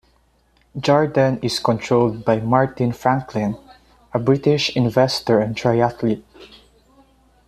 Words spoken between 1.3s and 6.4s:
is controlled by Martin Franklin, a British investor and triathlete.